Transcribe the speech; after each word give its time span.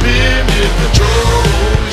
being 0.00 0.48
in 0.62 0.70
control. 0.80 1.83